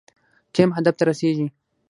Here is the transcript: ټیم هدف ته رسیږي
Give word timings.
ټیم 0.53 0.69
هدف 0.77 0.95
ته 0.99 1.03
رسیږي 1.09 1.47